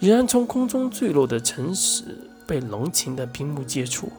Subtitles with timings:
[0.00, 2.02] 已然从空中坠落的诚实
[2.46, 4.10] 被龙情的屏幕接触。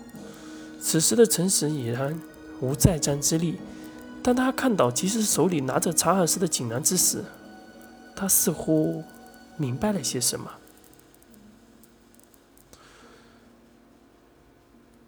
[0.79, 2.19] 此时的诚实已然
[2.59, 3.59] 无再战之力，
[4.23, 7.23] 当他看到吉斯手里拿着查尔斯的锦囊之时，
[8.15, 9.03] 他似乎
[9.57, 10.51] 明白了些什么。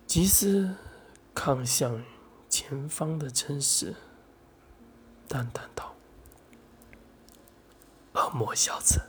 [0.07, 0.75] 吉斯
[1.33, 2.03] 看向
[2.49, 3.95] 前方的诚实，
[5.27, 5.95] 淡淡道
[8.13, 9.01] ：“恶魔小子，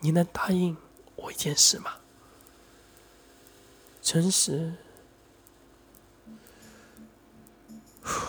[0.00, 0.76] 你能答应
[1.16, 1.92] 我一件事吗？”
[4.02, 4.74] 诚实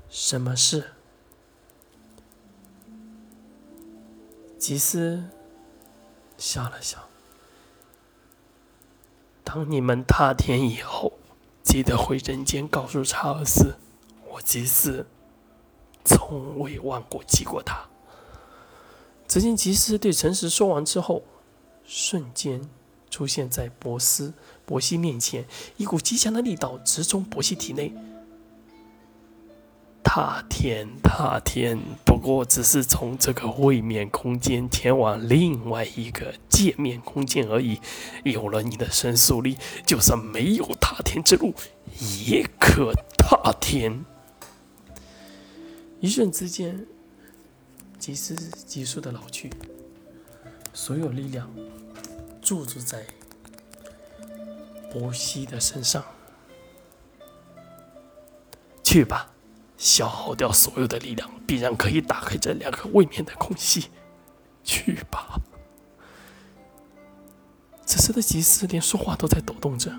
[0.10, 0.92] 什么事？”
[4.58, 5.24] 吉斯。
[6.36, 7.08] 笑了笑。
[9.46, 11.14] 当你们踏天以后，
[11.64, 13.78] 记得回人间告诉查尔斯，
[14.28, 15.06] 我吉斯
[16.04, 17.86] 从未忘过记过他。
[19.28, 21.24] 只见吉斯对诚实说完之后，
[21.86, 22.62] 瞬间
[23.10, 24.34] 出现在博斯
[24.66, 25.46] 博西面前，
[25.78, 27.94] 一股极强的力道直冲博西体内。
[30.04, 37.80] 踏天，踏天，不过只是从这个位面空间前往另外一个界面空间而已。
[38.24, 39.58] 有了你的神速力，
[39.88, 41.56] 就算没有踏天之路，
[42.28, 44.06] 也可踏天。
[46.04, 46.86] 一瞬之间，
[47.98, 49.50] 急时急速的老去，
[50.74, 51.50] 所有力量
[52.42, 53.08] 驻足在
[54.92, 56.04] 伯西的身上。
[58.84, 59.30] 去吧。
[59.78, 63.86] 消耗掉所有的力量，必然可以打开这两个位面的空隙。
[64.62, 65.40] 去吧。
[67.86, 69.90] 此时的吉斯连说话都在抖动着。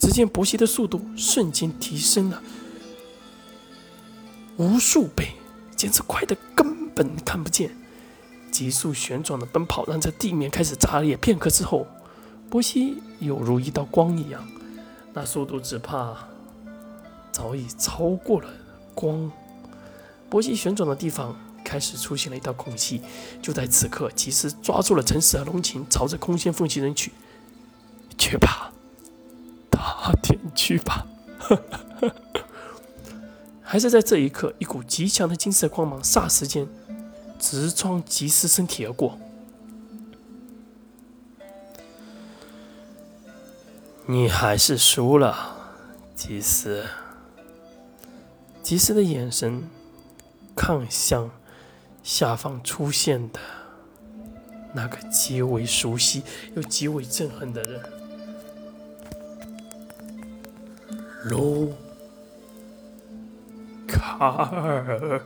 [0.00, 2.42] 只见伯西的速度瞬间提升了
[4.56, 5.34] 无数倍，
[5.74, 7.76] 简直快得根本看不见。
[8.52, 11.16] 急速旋转的奔跑，让这地面开始炸裂。
[11.16, 11.86] 片刻之后，
[12.48, 14.46] 波西犹如一道光一样，
[15.12, 16.16] 那速度只怕……
[17.32, 18.48] 早已超过了
[18.94, 19.28] 光，
[20.30, 23.02] 波西旋转的地方开始出现了一道空隙。
[23.42, 27.10] 就在此刻，及时抓住了诚实和龙琴，朝着空间缝隙扔去。
[28.16, 28.72] 去吧，
[29.68, 31.04] 大天去吧！
[33.74, 36.64] 还是在这一刻，一股极强的金色光芒霎时间
[37.40, 39.18] 直穿吉斯身体而过。
[44.06, 45.56] 你还是输了，
[46.14, 46.84] 吉斯。
[48.62, 49.68] 吉斯的眼神
[50.54, 51.28] 看向
[52.04, 53.40] 下方出现的
[54.72, 56.22] 那个极为熟悉
[56.54, 57.82] 又极为憎恨的人——
[61.26, 61.74] 卢
[64.18, 65.22] 卡尔。